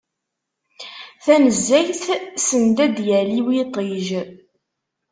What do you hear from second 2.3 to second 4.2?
send ad d-yali yiṭij.